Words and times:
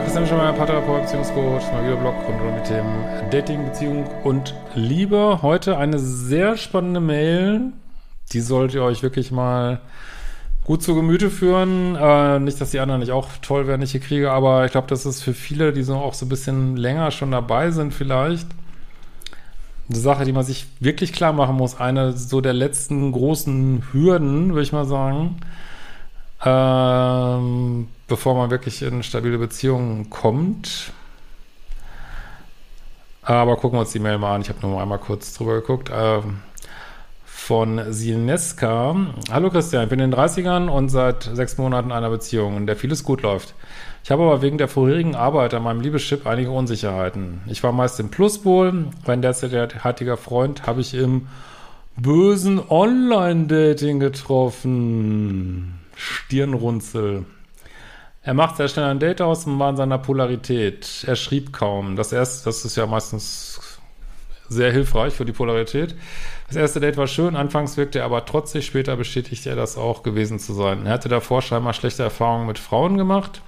Christian 0.00 0.26
Schemmer, 0.26 0.54
Paartherapeut, 0.54 1.02
Beziehungscoach, 1.02 1.70
mal 1.70 1.84
wieder 1.84 1.96
Blog 1.96 2.14
rund 2.26 2.56
die 2.64 2.68
Themen 2.68 3.04
Dating, 3.30 3.66
Beziehung 3.66 4.06
und 4.24 4.54
Liebe. 4.74 5.40
Heute 5.42 5.76
eine 5.76 5.98
sehr 5.98 6.56
spannende 6.56 7.00
Mail. 7.00 7.72
Die 8.32 8.40
solltet 8.40 8.76
ihr 8.76 8.84
euch 8.84 9.02
wirklich 9.02 9.30
mal 9.30 9.82
gut 10.64 10.82
zu 10.82 10.94
Gemüte 10.94 11.28
führen. 11.28 11.94
Äh, 11.96 12.38
nicht, 12.40 12.58
dass 12.58 12.70
die 12.70 12.80
anderen 12.80 13.00
nicht 13.00 13.12
auch 13.12 13.28
toll 13.42 13.66
werden, 13.66 13.82
ich 13.82 13.92
hier 13.92 14.00
kriege, 14.00 14.32
aber 14.32 14.64
ich 14.64 14.72
glaube, 14.72 14.86
das 14.86 15.04
ist 15.04 15.22
für 15.22 15.34
viele, 15.34 15.74
die 15.74 15.82
so 15.82 15.96
auch 15.96 16.14
so 16.14 16.24
ein 16.24 16.30
bisschen 16.30 16.78
länger 16.78 17.10
schon 17.10 17.30
dabei 17.30 17.70
sind, 17.70 17.92
vielleicht 17.92 18.46
eine 19.90 19.98
Sache, 19.98 20.24
die 20.24 20.32
man 20.32 20.44
sich 20.44 20.68
wirklich 20.80 21.12
klar 21.12 21.34
machen 21.34 21.56
muss. 21.56 21.78
Eine 21.78 22.12
so 22.12 22.40
der 22.40 22.54
letzten 22.54 23.12
großen 23.12 23.84
Hürden, 23.92 24.50
würde 24.50 24.62
ich 24.62 24.72
mal 24.72 24.86
sagen. 24.86 25.36
Ähm, 26.44 27.88
bevor 28.12 28.34
man 28.34 28.50
wirklich 28.50 28.82
in 28.82 29.02
stabile 29.02 29.38
Beziehungen 29.38 30.10
kommt. 30.10 30.92
Aber 33.22 33.56
gucken 33.56 33.78
wir 33.78 33.80
uns 33.80 33.92
die 33.92 34.00
Mail 34.00 34.18
mal 34.18 34.34
an. 34.34 34.42
Ich 34.42 34.50
habe 34.50 34.60
nur 34.60 34.72
mal 34.74 34.82
einmal 34.82 34.98
kurz 34.98 35.32
drüber 35.32 35.54
geguckt. 35.54 35.90
Ähm, 35.90 36.40
von 37.24 37.90
Sineska. 37.90 38.94
Hallo 39.30 39.48
Christian, 39.48 39.84
ich 39.84 39.88
bin 39.88 39.98
in 39.98 40.10
den 40.10 40.20
30ern 40.20 40.68
und 40.68 40.90
seit 40.90 41.22
sechs 41.22 41.56
Monaten 41.56 41.88
in 41.88 41.96
einer 41.96 42.10
Beziehung, 42.10 42.58
in 42.58 42.66
der 42.66 42.76
vieles 42.76 43.02
gut 43.02 43.22
läuft. 43.22 43.54
Ich 44.04 44.10
habe 44.10 44.24
aber 44.24 44.42
wegen 44.42 44.58
der 44.58 44.68
vorherigen 44.68 45.14
Arbeit 45.14 45.54
an 45.54 45.62
meinem 45.62 45.80
Liebeschip 45.80 46.26
einige 46.26 46.50
Unsicherheiten. 46.50 47.40
Ich 47.46 47.62
war 47.62 47.72
meist 47.72 47.98
im 47.98 48.10
Pluspol, 48.10 48.88
mein 49.06 49.22
derzeitiger 49.22 50.18
Freund 50.18 50.66
habe 50.66 50.82
ich 50.82 50.92
im 50.92 51.28
bösen 51.96 52.60
Online-Dating 52.68 54.00
getroffen. 54.00 55.78
Stirnrunzel. 55.96 57.24
Er 58.24 58.34
macht 58.34 58.56
sehr 58.56 58.68
schnell 58.68 58.84
ein 58.84 59.00
Date 59.00 59.20
aus 59.20 59.46
und 59.46 59.58
war 59.58 59.70
in 59.70 59.76
seiner 59.76 59.98
Polarität. 59.98 61.04
Er 61.06 61.16
schrieb 61.16 61.52
kaum. 61.52 61.96
Das 61.96 62.12
erste, 62.12 62.44
das 62.44 62.64
ist 62.64 62.76
ja 62.76 62.86
meistens 62.86 63.60
sehr 64.48 64.70
hilfreich 64.70 65.12
für 65.12 65.24
die 65.24 65.32
Polarität. 65.32 65.96
Das 66.46 66.56
erste 66.56 66.78
Date 66.78 66.96
war 66.96 67.08
schön, 67.08 67.34
anfangs 67.34 67.76
wirkte 67.76 68.00
er 68.00 68.04
aber 68.04 68.24
trotzig, 68.24 68.66
später 68.66 68.96
bestätigte 68.96 69.50
er 69.50 69.56
das 69.56 69.76
auch 69.76 70.04
gewesen 70.04 70.38
zu 70.38 70.52
sein. 70.52 70.86
Er 70.86 70.92
hatte 70.92 71.08
davor 71.08 71.42
scheinbar 71.42 71.72
schlechte 71.72 72.04
Erfahrungen 72.04 72.46
mit 72.46 72.60
Frauen 72.60 72.96
gemacht. 72.96 73.42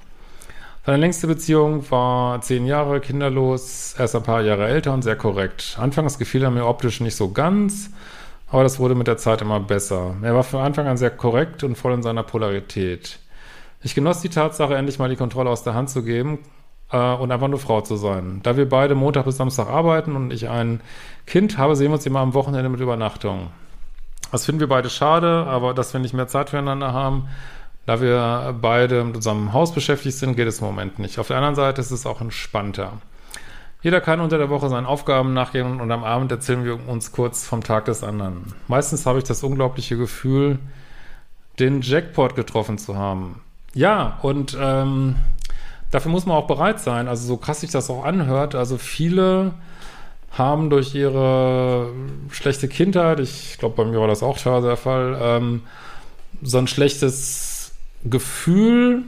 Seine 0.84 0.98
längste 0.98 1.28
Beziehung 1.28 1.89
war 1.91 2.41
zehn 2.41 2.67
Jahre, 2.67 3.00
kinderlos, 3.00 3.95
erst 3.97 4.17
ein 4.17 4.22
paar 4.22 4.42
Jahre 4.42 4.67
älter 4.67 4.92
und 4.92 5.02
sehr 5.02 5.17
korrekt. 5.17 5.77
Anfangs 5.80 6.19
gefiel 6.19 6.42
er 6.42 6.50
mir 6.50 6.67
optisch 6.67 7.00
nicht 7.00 7.17
so 7.17 7.30
ganz, 7.30 7.91
aber 8.48 8.64
das 8.64 8.78
wurde 8.78 8.95
mit 8.95 9.06
der 9.06 9.19
Zeit 9.19 9.41
immer 9.41 9.61
besser. 9.61 10.17
Er 10.20 10.34
war 10.34 10.42
von 10.42 10.61
Anfang 10.61 10.86
an 10.86 10.97
sehr 10.97 11.11
korrekt 11.11 11.62
und 11.62 11.77
voll 11.77 11.95
in 11.95 12.02
seiner 12.02 12.22
Polarität. 12.22 13.19
Ich 13.84 13.94
genoss 13.94 14.22
die 14.22 14.30
Tatsache, 14.30 14.74
endlich 14.74 14.98
mal 14.98 15.10
die 15.10 15.16
Kontrolle 15.16 15.50
aus 15.50 15.62
der 15.62 15.74
Hand 15.74 15.90
zu 15.90 16.02
geben 16.02 16.38
äh, 16.90 16.96
und 16.96 17.30
einfach 17.30 17.48
nur 17.48 17.58
Frau 17.58 17.82
zu 17.82 17.96
sein. 17.96 18.40
Da 18.42 18.56
wir 18.56 18.66
beide 18.66 18.94
Montag 18.94 19.27
bis 19.27 19.36
Samstag 19.36 19.68
arbeiten 19.68 20.16
und 20.16 20.32
ich 20.32 20.48
ein 20.48 20.80
Kind 21.27 21.58
habe, 21.58 21.77
sehen 21.77 21.90
wir 21.90 21.96
uns 21.96 22.06
immer 22.06 22.20
am 22.20 22.32
Wochenende 22.32 22.70
mit 22.70 22.80
Übernachtung. 22.80 23.50
Das 24.32 24.46
finden 24.46 24.60
wir 24.60 24.68
beide 24.68 24.88
schade, 24.88 25.44
aber 25.46 25.74
dass 25.74 25.92
wir 25.92 26.00
nicht 26.00 26.14
mehr 26.14 26.27
Zeit 26.28 26.48
füreinander 26.48 26.94
haben, 26.94 27.28
da 27.84 28.00
wir 28.00 28.56
beide 28.58 29.05
mit 29.05 29.16
unserem 29.16 29.52
Haus 29.52 29.74
beschäftigt 29.74 30.16
sind, 30.16 30.34
geht 30.34 30.48
es 30.48 30.60
im 30.60 30.66
Moment 30.66 30.98
nicht. 30.98 31.18
Auf 31.18 31.27
der 31.27 31.36
anderen 31.36 31.55
Seite 31.55 31.82
ist 31.82 31.90
es 31.90 32.06
auch 32.06 32.22
entspannter. 32.22 32.94
Jeder 33.82 34.01
kann 34.01 34.20
unter 34.20 34.39
der 34.39 34.48
Woche 34.48 34.70
seinen 34.70 34.86
Aufgaben 34.86 35.34
nachgehen 35.34 35.83
und 35.83 35.92
am 35.92 36.05
Abend 36.05 36.33
erzählen 36.33 36.64
wir 36.64 36.89
uns 36.89 37.12
kurz 37.12 37.46
vom 37.46 37.62
Tag 37.62 37.84
des 37.84 38.02
anderen. 38.02 38.55
Meistens 38.66 39.05
habe 39.05 39.18
ich 39.18 39.24
das 39.24 39.42
unglaubliche 39.42 39.98
Gefühl, 39.98 40.58
den 41.58 41.83
Jackpot 41.83 42.34
getroffen 42.34 42.78
zu 42.78 42.96
haben. 42.96 43.42
Ja, 43.74 44.18
und 44.23 44.57
ähm, 44.61 45.17
dafür 45.90 46.11
muss 46.11 46.27
man 46.27 46.36
auch 46.36 46.46
bereit 46.46 46.80
sein. 46.80 47.08
Also 47.08 47.27
so 47.27 47.36
krass 47.36 47.61
sich 47.61 47.70
das 47.70 47.90
auch 47.90 48.05
anhört. 48.05 48.55
Also 48.55 48.79
viele 48.79 49.52
haben 50.30 50.70
durch 50.70 50.95
ihre 50.95 51.90
schlechte 52.30 52.68
Kindheit, 52.68 53.20
ich 53.20 53.57
glaube, 53.58 53.77
bei 53.77 53.84
mir 53.84 54.01
war 54.01 54.08
das 54.08 54.23
auch 54.23 54.39
teilweise 54.39 54.68
der 54.68 54.77
Fall, 54.77 55.17
ähm, 55.20 55.63
so 56.42 56.58
ein 56.58 56.67
schlechtes 56.67 57.73
Gefühl 58.05 59.05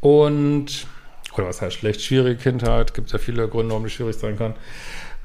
und, 0.00 0.86
oder 1.34 1.48
was 1.48 1.62
heißt 1.62 1.76
schlecht, 1.76 2.02
schwierige 2.02 2.36
Kindheit, 2.36 2.92
gibt 2.92 3.10
ja 3.10 3.18
viele 3.18 3.48
Gründe, 3.48 3.70
warum 3.70 3.84
die 3.84 3.90
schwierig 3.90 4.16
sein 4.16 4.36
kann, 4.36 4.54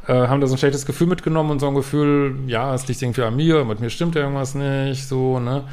äh, 0.07 0.27
haben 0.27 0.39
da 0.39 0.47
so 0.47 0.55
ein 0.55 0.57
schlechtes 0.57 0.85
Gefühl 0.85 1.07
mitgenommen 1.07 1.51
und 1.51 1.59
so 1.59 1.67
ein 1.67 1.75
Gefühl, 1.75 2.35
ja, 2.47 2.73
es 2.73 2.87
liegt 2.87 3.01
irgendwie 3.01 3.23
an 3.23 3.35
mir, 3.35 3.65
mit 3.65 3.81
mir 3.81 3.89
stimmt 3.89 4.15
irgendwas 4.15 4.55
nicht, 4.55 5.05
so, 5.05 5.39
ne? 5.39 5.65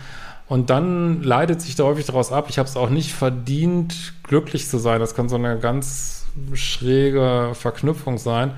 Und 0.50 0.68
dann 0.68 1.22
leidet 1.22 1.62
sich 1.62 1.76
da 1.76 1.84
häufig 1.84 2.06
daraus 2.06 2.32
ab, 2.32 2.46
ich 2.48 2.58
habe 2.58 2.68
es 2.68 2.76
auch 2.76 2.90
nicht 2.90 3.12
verdient, 3.12 4.14
glücklich 4.24 4.66
zu 4.66 4.78
sein. 4.78 4.98
Das 4.98 5.14
kann 5.14 5.28
so 5.28 5.36
eine 5.36 5.60
ganz 5.60 6.26
schräge 6.54 7.52
Verknüpfung 7.54 8.18
sein. 8.18 8.50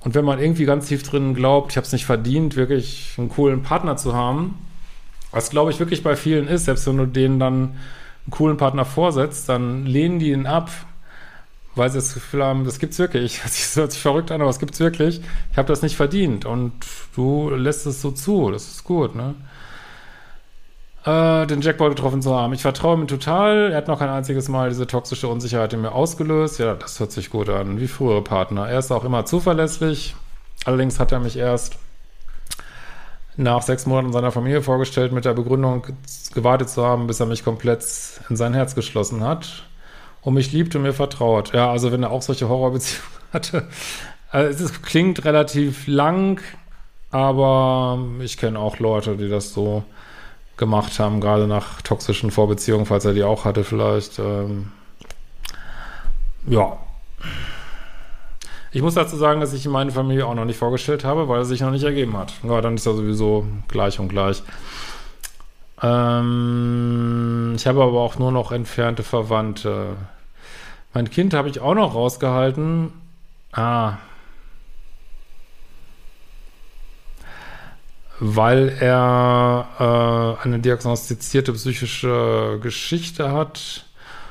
Und 0.00 0.14
wenn 0.14 0.24
man 0.24 0.38
irgendwie 0.38 0.64
ganz 0.64 0.88
tief 0.88 1.02
drin 1.02 1.34
glaubt, 1.34 1.72
ich 1.72 1.76
habe 1.76 1.84
es 1.84 1.92
nicht 1.92 2.06
verdient, 2.06 2.56
wirklich 2.56 3.12
einen 3.18 3.28
coolen 3.28 3.62
Partner 3.62 3.98
zu 3.98 4.14
haben, 4.14 4.56
was 5.32 5.50
glaube 5.50 5.70
ich 5.70 5.78
wirklich 5.78 6.02
bei 6.02 6.16
vielen 6.16 6.48
ist, 6.48 6.64
selbst 6.64 6.86
wenn 6.86 6.96
du 6.96 7.04
denen 7.04 7.38
dann 7.38 7.54
einen 7.54 8.30
coolen 8.30 8.56
Partner 8.56 8.86
vorsetzt, 8.86 9.46
dann 9.46 9.84
lehnen 9.84 10.18
die 10.18 10.30
ihn 10.30 10.46
ab, 10.46 10.70
weil 11.74 11.90
sie 11.90 11.98
das 11.98 12.14
Gefühl 12.14 12.42
haben, 12.42 12.64
das 12.64 12.78
gibt's 12.78 12.98
wirklich. 12.98 13.40
Das 13.44 13.76
hört 13.76 13.92
sich 13.92 14.00
verrückt 14.00 14.30
an, 14.30 14.40
aber 14.40 14.48
es 14.48 14.60
gibt's 14.60 14.80
wirklich. 14.80 15.20
Ich 15.52 15.58
habe 15.58 15.68
das 15.68 15.82
nicht 15.82 15.96
verdient 15.96 16.46
und 16.46 16.72
du 17.14 17.50
lässt 17.50 17.84
es 17.84 18.00
so 18.00 18.12
zu. 18.12 18.50
Das 18.50 18.66
ist 18.66 18.84
gut, 18.84 19.14
ne? 19.14 19.34
Äh, 21.04 21.46
den 21.46 21.60
Jackpot 21.60 21.90
getroffen 21.90 22.22
zu 22.22 22.34
haben. 22.34 22.52
Ich 22.52 22.62
vertraue 22.62 22.96
ihm 22.96 23.06
total. 23.06 23.72
Er 23.72 23.76
hat 23.78 23.88
noch 23.88 23.98
kein 23.98 24.08
einziges 24.08 24.48
Mal 24.48 24.70
diese 24.70 24.86
toxische 24.86 25.28
Unsicherheit 25.28 25.72
in 25.72 25.82
mir 25.82 25.92
ausgelöst. 25.92 26.58
Ja, 26.58 26.74
das 26.74 26.98
hört 27.00 27.12
sich 27.12 27.30
gut 27.30 27.48
an, 27.48 27.80
wie 27.80 27.88
frühere 27.88 28.22
Partner. 28.22 28.68
Er 28.68 28.78
ist 28.78 28.90
auch 28.90 29.04
immer 29.04 29.24
zuverlässig. 29.24 30.14
Allerdings 30.64 30.98
hat 30.98 31.12
er 31.12 31.20
mich 31.20 31.36
erst 31.36 31.76
nach 33.36 33.62
sechs 33.62 33.86
Monaten 33.86 34.12
seiner 34.12 34.30
Familie 34.30 34.62
vorgestellt, 34.62 35.12
mit 35.12 35.24
der 35.24 35.34
Begründung 35.34 35.86
gewartet 36.34 36.70
zu 36.70 36.84
haben, 36.84 37.06
bis 37.06 37.20
er 37.20 37.26
mich 37.26 37.44
komplett 37.44 37.84
in 38.30 38.36
sein 38.36 38.54
Herz 38.54 38.74
geschlossen 38.74 39.24
hat 39.24 39.64
und 40.22 40.34
mich 40.34 40.52
liebt 40.52 40.74
und 40.76 40.82
mir 40.82 40.92
vertraut. 40.92 41.52
Ja, 41.52 41.70
also 41.70 41.92
wenn 41.92 42.02
er 42.02 42.12
auch 42.12 42.22
solche 42.22 42.48
Horrorbeziehungen 42.48 43.10
hatte. 43.32 43.68
Also 44.30 44.64
es 44.64 44.82
klingt 44.82 45.24
relativ 45.24 45.86
lang, 45.86 46.40
aber 47.10 47.98
ich 48.20 48.36
kenne 48.38 48.58
auch 48.58 48.78
Leute, 48.78 49.16
die 49.16 49.28
das 49.28 49.52
so 49.52 49.84
gemacht 50.56 50.98
haben, 50.98 51.20
gerade 51.20 51.46
nach 51.46 51.82
toxischen 51.82 52.30
Vorbeziehungen, 52.30 52.86
falls 52.86 53.04
er 53.04 53.12
die 53.12 53.24
auch 53.24 53.44
hatte 53.44 53.64
vielleicht. 53.64 54.18
Ähm, 54.18 54.72
ja. 56.46 56.76
Ich 58.70 58.82
muss 58.82 58.94
dazu 58.94 59.16
sagen, 59.16 59.40
dass 59.40 59.52
ich 59.52 59.66
meine 59.66 59.92
Familie 59.92 60.26
auch 60.26 60.34
noch 60.34 60.44
nicht 60.44 60.58
vorgestellt 60.58 61.04
habe, 61.04 61.28
weil 61.28 61.38
er 61.38 61.44
sich 61.44 61.60
noch 61.60 61.70
nicht 61.70 61.84
ergeben 61.84 62.16
hat. 62.16 62.32
Ja, 62.42 62.60
dann 62.60 62.74
ist 62.74 62.86
er 62.86 62.94
sowieso 62.94 63.46
gleich 63.68 64.00
und 64.00 64.08
gleich. 64.08 64.42
Ähm, 65.82 67.52
ich 67.56 67.66
habe 67.66 67.82
aber 67.82 68.00
auch 68.00 68.18
nur 68.18 68.32
noch 68.32 68.52
entfernte 68.52 69.02
Verwandte. 69.02 69.96
Mein 70.92 71.10
Kind 71.10 71.34
habe 71.34 71.48
ich 71.48 71.60
auch 71.60 71.74
noch 71.74 71.94
rausgehalten. 71.94 72.92
Ah, 73.52 73.98
weil 78.20 78.68
er 78.80 80.36
äh, 80.40 80.44
eine 80.44 80.60
diagnostizierte 80.60 81.52
psychische 81.52 82.58
Geschichte 82.62 83.32
hat 83.32 83.86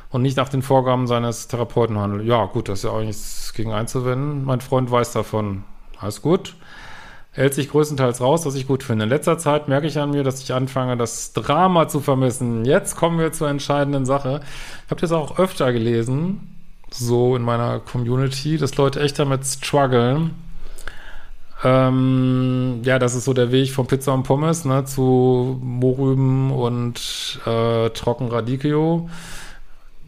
und 0.09 0.21
nicht 0.21 0.38
nach 0.38 0.50
den 0.50 0.62
Vorgaben 0.62 1.07
seines 1.07 1.47
Therapeuten 1.47 1.97
handelt. 1.97 2.25
Ja, 2.25 2.45
gut, 2.45 2.69
das 2.69 2.80
ist 2.80 2.83
ja 2.85 2.91
auch 2.91 3.01
nichts 3.01 3.53
gegen 3.56 3.74
einzuwenden. 3.74 4.45
Mein 4.45 4.62
Freund 4.62 4.89
weiß 4.89 5.13
davon. 5.13 5.63
Alles 6.00 6.21
gut. 6.21 6.56
Er 7.33 7.44
hält 7.44 7.56
sich 7.56 7.69
größtenteils 7.69 8.21
raus, 8.21 8.45
was 8.45 8.53
ich 8.53 8.68
gut 8.68 8.83
finde. 8.83 9.06
In 9.06 9.09
letzter 9.09 9.39
Zeit 9.39 9.68
merke 9.68 9.88
ich 9.88 9.97
an 9.97 10.12
mir, 10.12 10.24
dass 10.24 10.39
ich 10.39 10.53
anfange, 10.53 10.97
das 10.97 11.33
Drama 11.33 11.88
zu 11.88 12.00
vermissen. 12.00 12.63
Jetzt 12.63 12.95
kommen 12.95 13.18
wir 13.18 13.31
zur 13.31 13.50
entscheidenden 13.50 14.06
Sache. 14.06 14.41
Ich 14.86 14.91
habe 14.91 15.01
das 15.01 15.12
auch 15.12 15.39
öfter 15.39 15.74
gelesen, 15.74 16.56
so 16.91 17.36
in 17.36 17.41
meiner 17.41 17.79
Community, 17.79 18.57
dass 18.57 18.77
Leute 18.77 19.00
echt 19.00 19.18
damit 19.18 19.45
strugglen, 19.45 20.36
ähm, 21.63 22.81
ja, 22.83 23.00
das 23.00 23.15
ist 23.15 23.24
so 23.25 23.33
der 23.33 23.51
Weg 23.51 23.71
von 23.71 23.88
Pizza 23.88 24.13
und 24.13 24.24
Pommes 24.24 24.65
ne, 24.65 24.83
zu 24.83 25.57
Mohrrüben 25.62 26.51
und 26.51 27.39
äh, 27.45 27.89
Trockenradicchio. 27.89 29.10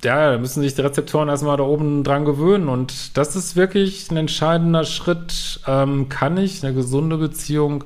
Ja, 0.04 0.32
da 0.32 0.38
müssen 0.38 0.62
sich 0.62 0.76
die 0.76 0.82
Rezeptoren 0.82 1.30
erstmal 1.30 1.58
da 1.58 1.64
oben 1.64 2.04
dran 2.04 2.26
gewöhnen. 2.26 2.68
Und 2.68 3.18
das 3.18 3.36
ist 3.36 3.56
wirklich 3.56 4.12
ein 4.12 4.18
entscheidender 4.18 4.84
Schritt. 4.84 5.62
Ähm, 5.66 6.10
kann 6.10 6.38
ich 6.38 6.64
eine 6.64 6.76
gesunde 6.76 7.18
Beziehung 7.18 7.86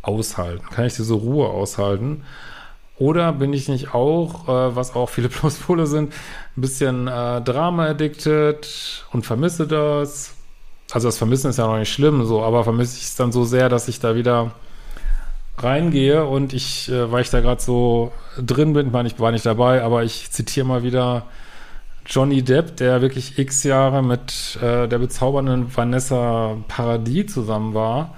aushalten? 0.00 0.64
Kann 0.70 0.86
ich 0.86 0.94
diese 0.94 1.14
Ruhe 1.14 1.48
aushalten? 1.48 2.24
Oder 2.98 3.32
bin 3.32 3.52
ich 3.52 3.68
nicht 3.68 3.94
auch, 3.94 4.48
äh, 4.48 4.76
was 4.76 4.94
auch 4.94 5.10
viele 5.10 5.28
Pluspole 5.30 5.86
sind, 5.86 6.14
ein 6.56 6.60
bisschen 6.60 7.08
äh, 7.08 7.42
Drama-addicted 7.42 9.04
und 9.12 9.26
vermisse 9.26 9.66
das? 9.66 10.34
Also 10.92 11.08
das 11.08 11.18
Vermissen 11.18 11.50
ist 11.50 11.58
ja 11.58 11.66
noch 11.66 11.78
nicht 11.78 11.92
schlimm, 11.92 12.24
so, 12.24 12.42
aber 12.42 12.64
vermisse 12.64 12.98
ich 12.98 13.04
es 13.04 13.16
dann 13.16 13.32
so 13.32 13.44
sehr, 13.44 13.68
dass 13.68 13.88
ich 13.88 14.00
da 14.00 14.14
wieder 14.14 14.52
reingehe 15.58 16.24
und 16.24 16.52
ich, 16.52 16.90
äh, 16.90 17.10
weil 17.10 17.22
ich 17.22 17.30
da 17.30 17.40
gerade 17.40 17.62
so 17.62 18.12
drin 18.38 18.72
bin, 18.72 18.90
meine 18.90 19.08
ich 19.08 19.18
war 19.20 19.32
nicht 19.32 19.46
dabei, 19.46 19.82
aber 19.82 20.02
ich 20.02 20.30
zitiere 20.30 20.66
mal 20.66 20.82
wieder 20.82 21.26
Johnny 22.06 22.42
Depp, 22.42 22.76
der 22.76 23.00
wirklich 23.00 23.38
x 23.38 23.62
Jahre 23.62 24.02
mit 24.02 24.58
äh, 24.60 24.88
der 24.88 24.98
bezaubernden 24.98 25.74
Vanessa 25.74 26.56
Paradis 26.68 27.32
zusammen 27.32 27.74
war, 27.74 28.14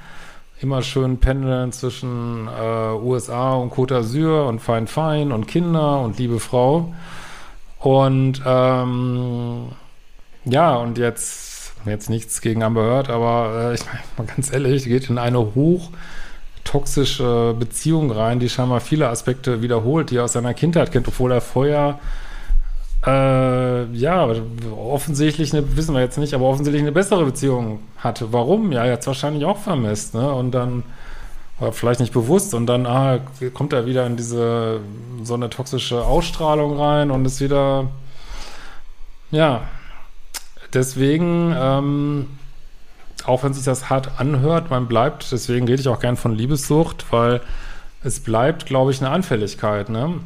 immer 0.60 0.82
schön 0.82 1.18
pendeln 1.18 1.72
zwischen 1.72 2.48
äh, 2.48 2.92
USA 2.94 3.54
und 3.54 3.72
Côte 3.72 3.98
d'Azur 3.98 4.48
und 4.48 4.60
Fein 4.60 4.86
Fein 4.86 5.32
und 5.32 5.46
Kinder 5.46 6.00
und 6.00 6.18
liebe 6.18 6.40
Frau. 6.40 6.94
Und 7.78 8.40
ähm, 8.46 9.68
ja, 10.46 10.74
und 10.76 10.96
jetzt, 10.96 11.53
jetzt 11.86 12.10
nichts 12.10 12.40
gegen 12.40 12.62
Amber 12.62 12.82
Heard, 12.82 13.10
aber 13.10 13.70
äh, 13.70 13.74
ich 13.74 13.84
meine 13.86 14.00
mal 14.18 14.34
ganz 14.34 14.52
ehrlich, 14.52 14.84
geht 14.84 15.10
in 15.10 15.18
eine 15.18 15.38
hoch 15.54 15.90
toxische 16.64 17.54
Beziehung 17.58 18.10
rein, 18.10 18.40
die 18.40 18.48
scheinbar 18.48 18.80
viele 18.80 19.08
Aspekte 19.08 19.62
wiederholt, 19.62 20.10
die 20.10 20.16
er 20.16 20.24
aus 20.24 20.32
seiner 20.32 20.54
Kindheit 20.54 20.92
kennt, 20.92 21.06
obwohl 21.06 21.32
er 21.32 21.40
vorher 21.40 21.98
äh, 23.06 23.84
ja, 23.92 24.28
offensichtlich 24.74 25.52
eine, 25.52 25.76
wissen 25.76 25.94
wir 25.94 26.00
jetzt 26.00 26.16
nicht, 26.16 26.32
aber 26.32 26.46
offensichtlich 26.46 26.82
eine 26.82 26.92
bessere 26.92 27.24
Beziehung 27.24 27.80
hatte. 27.98 28.32
Warum? 28.32 28.72
Ja, 28.72 28.84
er 28.84 28.94
hat 28.94 29.00
es 29.00 29.06
wahrscheinlich 29.06 29.44
auch 29.44 29.58
vermisst, 29.58 30.14
ne? 30.14 30.32
Und 30.32 30.52
dann 30.52 30.84
war 31.58 31.72
vielleicht 31.72 32.00
nicht 32.00 32.12
bewusst 32.12 32.54
und 32.54 32.66
dann 32.66 32.86
ah, 32.86 33.20
kommt 33.52 33.72
er 33.72 33.86
wieder 33.86 34.06
in 34.06 34.16
diese 34.16 34.80
so 35.22 35.34
eine 35.34 35.50
toxische 35.50 36.04
Ausstrahlung 36.04 36.78
rein 36.80 37.10
und 37.10 37.24
ist 37.24 37.40
wieder 37.40 37.88
ja 39.30 39.62
deswegen 40.74 41.54
ähm, 41.56 42.26
auch 43.26 43.42
wenn 43.42 43.54
sich 43.54 43.64
das 43.64 43.88
hart 43.90 44.18
anhört, 44.18 44.70
man 44.70 44.86
bleibt, 44.86 45.32
deswegen 45.32 45.66
rede 45.66 45.80
ich 45.80 45.88
auch 45.88 46.00
gern 46.00 46.16
von 46.16 46.34
Liebessucht, 46.34 47.06
weil 47.10 47.40
es 48.02 48.20
bleibt, 48.20 48.66
glaube 48.66 48.90
ich, 48.90 49.00
eine 49.00 49.10
Anfälligkeit, 49.10 49.88
ne? 49.88 50.20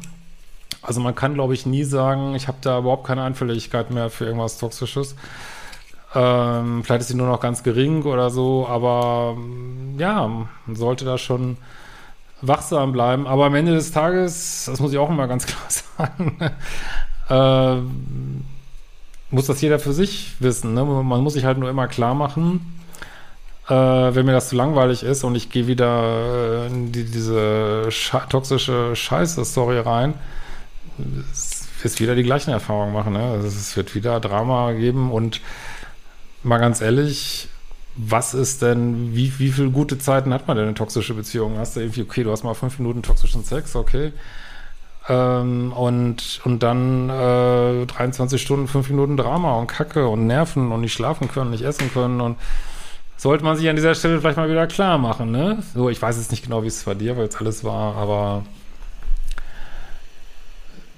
Also 0.81 1.01
man 1.01 1.15
kann, 1.15 1.33
glaube 1.33 1.53
ich, 1.53 1.65
nie 1.65 1.83
sagen, 1.83 2.35
ich 2.35 2.47
habe 2.47 2.57
da 2.61 2.79
überhaupt 2.79 3.05
keine 3.05 3.23
Anfälligkeit 3.23 3.91
mehr 3.91 4.09
für 4.09 4.25
irgendwas 4.25 4.57
Toxisches. 4.57 5.15
Ähm, 6.15 6.83
vielleicht 6.83 7.01
ist 7.01 7.09
sie 7.09 7.15
nur 7.15 7.27
noch 7.27 7.41
ganz 7.41 7.63
gering 7.63 8.03
oder 8.03 8.29
so, 8.29 8.65
aber 8.67 9.37
ja, 9.97 10.27
man 10.27 10.75
sollte 10.75 11.05
da 11.05 11.17
schon 11.17 11.57
wachsam 12.41 12.93
bleiben. 12.93 13.27
Aber 13.27 13.45
am 13.45 13.55
Ende 13.55 13.73
des 13.73 13.91
Tages, 13.91 14.65
das 14.65 14.79
muss 14.79 14.91
ich 14.91 14.97
auch 14.97 15.09
immer 15.09 15.27
ganz 15.27 15.45
klar 15.97 16.09
sagen, 16.17 16.37
äh, 17.29 17.81
muss 19.31 19.47
das 19.47 19.61
jeder 19.61 19.79
für 19.79 19.93
sich 19.93 20.33
wissen. 20.39 20.73
Ne? 20.73 20.83
Man 20.83 21.21
muss 21.21 21.33
sich 21.33 21.45
halt 21.45 21.57
nur 21.57 21.69
immer 21.69 21.87
klar 21.87 22.15
machen, 22.15 22.79
äh, 23.67 23.73
wenn 23.73 24.25
mir 24.25 24.31
das 24.31 24.49
zu 24.49 24.55
langweilig 24.55 25.03
ist 25.03 25.23
und 25.23 25.35
ich 25.35 25.49
gehe 25.49 25.67
wieder 25.67 26.67
in 26.67 26.91
die, 26.91 27.03
diese 27.05 27.91
sche 27.91 28.21
toxische 28.29 28.95
Scheiße-Story 28.95 29.79
rein, 29.79 30.15
wird 31.81 31.99
wieder 31.99 32.15
die 32.15 32.23
gleichen 32.23 32.51
Erfahrungen 32.51 32.93
machen. 32.93 33.13
Ne? 33.13 33.23
Also 33.23 33.47
es 33.47 33.77
wird 33.77 33.95
wieder 33.95 34.19
Drama 34.19 34.73
geben 34.73 35.11
und 35.11 35.41
mal 36.43 36.57
ganz 36.57 36.81
ehrlich, 36.81 37.47
was 37.95 38.33
ist 38.33 38.61
denn, 38.61 39.13
wie, 39.13 39.37
wie 39.39 39.51
viele 39.51 39.71
gute 39.71 39.97
Zeiten 39.97 40.33
hat 40.33 40.47
man 40.47 40.57
denn 40.57 40.69
in 40.69 40.75
toxische 40.75 41.13
Beziehungen? 41.13 41.57
Hast 41.57 41.75
du 41.75 41.81
irgendwie, 41.81 42.01
okay, 42.01 42.23
du 42.23 42.31
hast 42.31 42.43
mal 42.43 42.53
fünf 42.53 42.79
Minuten 42.79 43.03
toxischen 43.03 43.43
Sex, 43.43 43.75
okay. 43.75 44.13
Ähm, 45.07 45.71
und, 45.71 46.41
und 46.43 46.61
dann 46.61 47.09
äh, 47.09 47.85
23 47.85 48.41
Stunden, 48.41 48.67
fünf 48.67 48.89
Minuten 48.89 49.17
Drama 49.17 49.57
und 49.57 49.67
Kacke 49.67 50.07
und 50.07 50.27
Nerven 50.27 50.71
und 50.71 50.81
nicht 50.81 50.93
schlafen 50.93 51.29
können, 51.29 51.51
nicht 51.51 51.63
essen 51.63 51.91
können 51.91 52.21
und 52.21 52.37
sollte 53.17 53.43
man 53.43 53.57
sich 53.57 53.67
an 53.69 53.75
dieser 53.75 53.95
Stelle 53.95 54.19
vielleicht 54.19 54.37
mal 54.37 54.49
wieder 54.49 54.67
klar 54.67 54.97
machen, 54.97 55.31
ne? 55.31 55.61
So, 55.73 55.89
ich 55.89 56.01
weiß 56.01 56.17
jetzt 56.17 56.31
nicht 56.31 56.43
genau, 56.43 56.63
wie 56.63 56.67
es 56.67 56.83
bei 56.83 56.93
dir, 56.93 57.17
weil 57.17 57.25
es 57.25 57.35
alles 57.37 57.63
war, 57.63 57.95
aber 57.95 58.43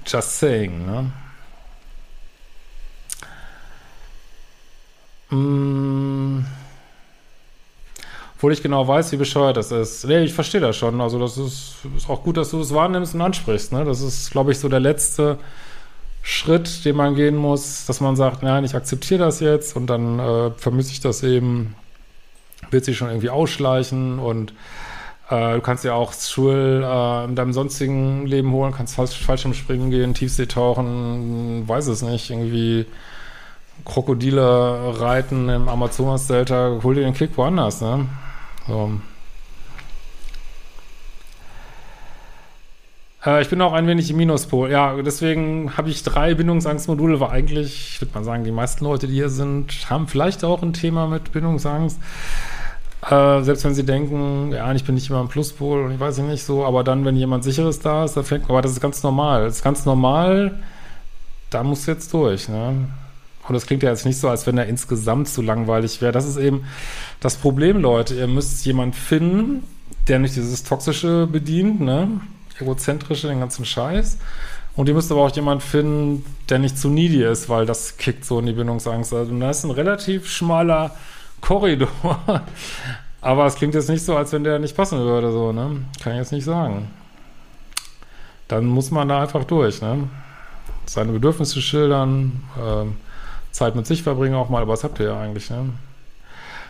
Just 0.06 0.40
saying, 0.40 0.86
ne? 0.86 1.12
Mm. 5.30 6.11
Obwohl 8.42 8.54
ich 8.54 8.64
genau 8.64 8.88
weiß, 8.88 9.12
wie 9.12 9.18
bescheuert 9.18 9.56
das 9.56 9.72
ist. 9.72 10.04
Nee, 10.08 10.24
ich 10.24 10.34
verstehe 10.34 10.60
das 10.60 10.76
schon. 10.76 11.00
Also 11.00 11.20
das 11.20 11.38
ist, 11.38 11.76
ist 11.96 12.10
auch 12.10 12.24
gut, 12.24 12.38
dass 12.38 12.50
du 12.50 12.60
es 12.60 12.74
wahrnimmst 12.74 13.14
und 13.14 13.22
ansprichst. 13.22 13.72
Ne? 13.72 13.86
Das 13.86 14.02
ist, 14.02 14.32
glaube 14.32 14.52
ich, 14.52 14.58
so 14.58 14.68
der 14.68 14.80
letzte 14.80 15.38
Schritt, 16.24 16.84
den 16.84 16.96
man 16.96 17.14
gehen 17.14 17.36
muss, 17.36 17.86
dass 17.86 18.02
man 18.02 18.16
sagt, 18.16 18.42
nein, 18.42 18.64
ich 18.64 18.74
akzeptiere 18.74 19.20
das 19.20 19.42
jetzt 19.42 19.76
und 19.76 19.86
dann 19.86 20.18
äh, 20.18 20.50
vermisse 20.58 20.92
ich 20.92 21.02
das 21.02 21.22
eben, 21.22 21.76
wird 22.72 22.84
sich 22.84 22.98
schon 22.98 23.10
irgendwie 23.10 23.30
ausschleichen 23.30 24.18
und 24.18 24.54
äh, 25.30 25.54
du 25.54 25.62
kannst 25.62 25.84
ja 25.84 25.94
auch 25.94 26.12
Schul 26.12 26.84
äh, 26.84 27.26
in 27.26 27.36
deinem 27.36 27.54
sonstigen 27.54 28.26
Leben 28.26 28.52
holen, 28.54 28.72
kannst 28.72 28.96
Fallschirmspringen 28.96 29.92
gehen, 29.92 30.16
Tiefsee 30.16 30.48
tauchen, 30.48 31.70
weiß 31.70 31.86
es 31.86 32.02
nicht, 32.02 32.32
irgendwie 32.32 32.88
Krokodile 33.86 35.00
reiten 35.00 35.48
im 35.48 35.70
Amazonas-Delta, 35.70 36.80
hol 36.82 36.96
dir 36.96 37.04
den 37.04 37.14
Kick 37.14 37.38
woanders, 37.38 37.82
ne? 37.82 38.08
So. 38.68 38.92
Äh, 43.26 43.42
ich 43.42 43.50
bin 43.50 43.62
auch 43.62 43.74
ein 43.74 43.88
wenig 43.88 44.10
im 44.10 44.18
Minuspol. 44.18 44.72
Ja, 44.72 45.02
deswegen 45.02 45.78
habe 45.78 45.90
ich 45.90 46.04
drei 46.04 46.34
Bindungsangstmodule, 46.34 47.20
weil 47.20 47.30
eigentlich, 47.30 47.94
ich 47.94 48.02
würde 48.02 48.14
mal 48.14 48.24
sagen, 48.24 48.44
die 48.44 48.52
meisten 48.52 48.84
Leute, 48.84 49.08
die 49.08 49.14
hier 49.14 49.30
sind, 49.30 49.90
haben 49.90 50.08
vielleicht 50.08 50.44
auch 50.44 50.62
ein 50.62 50.74
Thema 50.74 51.08
mit 51.08 51.32
Bindungsangst. 51.32 52.00
Äh, 53.10 53.42
selbst 53.42 53.66
wenn 53.66 53.74
sie 53.74 53.86
denken, 53.86 54.52
ja, 54.52 54.72
ich 54.74 54.84
bin 54.84 54.96
nicht 54.96 55.10
immer 55.10 55.22
im 55.22 55.28
Pluspol 55.28 55.86
und 55.86 55.92
ich 55.92 56.00
weiß 56.00 56.20
nicht 56.20 56.44
so, 56.44 56.66
aber 56.66 56.84
dann, 56.84 57.04
wenn 57.04 57.16
jemand 57.16 57.44
sicheres 57.44 57.80
da 57.80 58.06
ist, 58.06 58.16
da 58.16 58.22
fängt, 58.24 58.48
aber 58.50 58.62
das 58.62 58.72
ist 58.72 58.82
ganz 58.82 59.02
normal. 59.02 59.46
Das 59.46 59.58
ist 59.58 59.64
ganz 59.64 59.86
normal, 59.86 60.60
da 61.50 61.64
musst 61.64 61.88
du 61.88 61.92
jetzt 61.92 62.14
durch, 62.14 62.48
ne? 62.48 62.88
Und 63.48 63.54
das 63.54 63.66
klingt 63.66 63.84
ja 63.84 63.90
jetzt 63.90 64.06
nicht 64.06 64.20
so, 64.20 64.30
als 64.30 64.46
wenn 64.46 64.58
er 64.58 64.68
insgesamt 64.68 65.28
zu 65.28 65.42
langweilig 65.42 66.02
wäre. 66.02 66.12
Das 66.12 66.26
ist 66.26 66.38
eben 66.38 66.66
das 67.20 67.38
Problem, 67.38 67.82
Leute. 67.82 68.16
Ihr 68.16 68.28
müsst 68.28 68.66
jemand 68.66 68.96
finden, 68.96 69.64
der 70.08 70.20
nicht 70.20 70.36
dieses 70.36 70.64
Toxische 70.64 71.28
bedient, 71.28 71.82
ne? 71.82 72.22
Egozentrische, 72.60 73.28
den 73.28 73.40
ganzen 73.40 73.66
Scheiß. 73.66 74.18
Und 74.76 74.88
ihr 74.88 74.94
müsst 74.94 75.12
aber 75.12 75.22
auch 75.22 75.36
jemand 75.36 75.64
finden, 75.64 76.24
der 76.50 76.60
nicht 76.60 76.78
zu 76.78 76.90
needy 76.90 77.24
ist, 77.24 77.50
weil 77.50 77.66
das 77.66 77.98
kickt 77.98 78.24
so 78.24 78.40
in 78.40 78.46
die 78.46 78.54
Bindungsangst. 78.54 79.14
Also, 79.14 79.38
da 79.38 79.50
ist 79.50 79.64
ein 79.64 79.72
relativ 79.72 80.30
schmaler 80.30 80.96
Korridor. 81.42 81.90
Aber 83.22 83.46
es 83.46 83.56
klingt 83.56 83.76
jetzt 83.76 83.90
nicht 83.90 84.04
so, 84.04 84.16
als 84.16 84.32
wenn 84.32 84.44
der 84.44 84.58
nicht 84.58 84.76
passen 84.76 84.98
würde, 85.00 85.32
so, 85.32 85.52
ne? 85.52 85.86
Kann 86.02 86.14
ich 86.14 86.20
jetzt 86.20 86.32
nicht 86.32 86.46
sagen. 86.46 86.88
Dann 88.48 88.66
muss 88.66 88.90
man 88.90 89.08
da 89.08 89.22
einfach 89.22 89.44
durch, 89.44 89.82
ne? 89.82 90.10
Seine 90.86 91.12
Bedürfnisse 91.12 91.62
schildern, 91.62 92.44
äh, 92.58 92.86
Zeit 93.52 93.76
mit 93.76 93.86
sich 93.86 94.04
verbringen 94.04 94.36
auch 94.36 94.50
mal, 94.50 94.62
aber 94.62 94.74
das 94.74 94.84
habt 94.84 95.00
ihr 95.00 95.08
ja 95.08 95.20
eigentlich, 95.20 95.50
ne? 95.50 95.70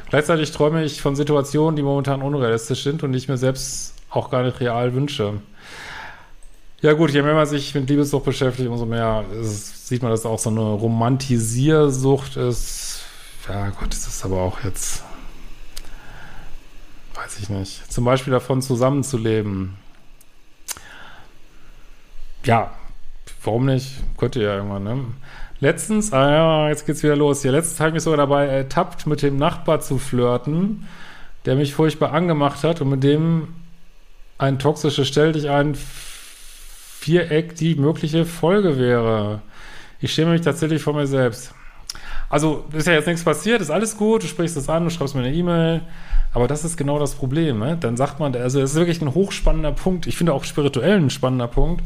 Gleichzeitig 0.10 0.52
träume 0.52 0.84
ich 0.84 1.02
von 1.02 1.16
Situationen, 1.16 1.78
die 1.78 1.84
momentan 1.84 2.22
unrealistisch 2.22 2.84
sind 2.84 3.02
und 3.02 3.14
die 3.14 3.18
ich 3.18 3.30
mir 3.30 3.38
selbst 3.38 3.94
auch 4.10 4.30
gar 4.30 4.44
nicht 4.44 4.60
real 4.60 4.94
wünsche. 4.94 5.36
Ja 6.82 6.94
gut, 6.94 7.12
je 7.12 7.22
mehr 7.22 7.34
man 7.34 7.46
sich 7.46 7.74
mit 7.76 7.90
Liebessucht 7.90 8.26
beschäftigt, 8.26 8.68
umso 8.68 8.86
mehr 8.86 9.24
ist, 9.40 9.88
sieht 9.88 10.02
man, 10.02 10.12
dass 10.12 10.26
auch 10.26 10.40
so 10.40 10.50
eine 10.50 10.60
Romantisiersucht 10.60 12.36
ist, 12.36 13.04
ja 13.48 13.70
Gott, 13.70 13.94
ist 13.94 14.08
das 14.08 14.26
aber 14.26 14.42
auch 14.42 14.64
jetzt, 14.64 15.04
weiß 17.14 17.40
ich 17.40 17.50
nicht. 17.50 17.92
Zum 17.92 18.04
Beispiel 18.04 18.34
davon 18.34 18.62
zusammenzuleben. 18.62 19.78
Ja, 22.44 22.72
warum 23.44 23.68
nicht? 23.68 23.94
Könnte 24.18 24.42
ja 24.42 24.56
irgendwann, 24.56 24.84
ne? 24.84 25.06
Letztens, 25.62 26.12
ah 26.12 26.32
ja, 26.32 26.70
jetzt 26.70 26.88
geht's 26.88 27.04
wieder 27.04 27.16
los. 27.16 27.44
Ja, 27.44 27.52
letztens 27.52 27.80
habe 27.80 27.90
ich 27.90 27.94
mich 27.94 28.04
sogar 28.04 28.18
dabei 28.18 28.48
ertappt, 28.48 29.06
mit 29.06 29.22
dem 29.22 29.38
Nachbar 29.38 29.80
zu 29.80 30.00
flirten, 30.00 30.88
der 31.46 31.56
mich 31.56 31.76
furchtbar 31.76 32.14
angemacht 32.14 32.64
hat 32.64 32.82
und 32.82 32.90
mit 32.90 33.04
dem 33.04 33.50
ein 34.40 34.58
toxisches 34.58 35.08
Stell 35.08 35.34
dich 35.34 35.52
ein 35.52 35.76
Viereck 35.76 37.54
die 37.56 37.76
mögliche 37.76 38.26
Folge 38.26 38.80
wäre. 38.80 39.44
Ich 40.00 40.12
schäme 40.12 40.32
mich 40.32 40.42
tatsächlich 40.42 40.82
vor 40.82 40.96
mir 40.96 41.06
selbst. 41.06 41.54
Also 42.28 42.66
ist 42.74 42.88
ja 42.88 42.94
jetzt 42.94 43.06
nichts 43.06 43.24
passiert, 43.24 43.62
ist 43.62 43.70
alles 43.70 43.98
gut, 43.98 44.24
du 44.24 44.28
sprichst 44.28 44.58
es 44.58 44.68
an, 44.68 44.86
du 44.86 44.90
schreibst 44.90 45.14
mir 45.14 45.22
eine 45.22 45.34
E-Mail, 45.34 45.82
aber 46.34 46.48
das 46.48 46.64
ist 46.64 46.76
genau 46.76 46.98
das 46.98 47.14
Problem. 47.14 47.60
Ne? 47.60 47.78
Dann 47.80 47.98
sagt 47.98 48.20
man, 48.20 48.36
also 48.36 48.62
es 48.62 48.72
ist 48.72 48.78
wirklich 48.78 49.00
ein 49.02 49.14
hochspannender 49.14 49.74
Punkt, 49.74 50.08
ich 50.08 50.18
finde 50.18 50.34
auch 50.34 50.44
spirituell 50.44 50.98
ein 50.98 51.12
spannender 51.12 51.48
Punkt, 51.48 51.84